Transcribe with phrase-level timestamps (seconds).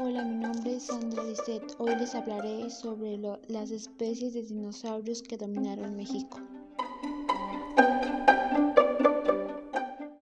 [0.00, 1.74] Hola, mi nombre es Sandra Lisset.
[1.78, 3.18] Hoy les hablaré sobre
[3.48, 6.38] las especies de dinosaurios que dominaron México.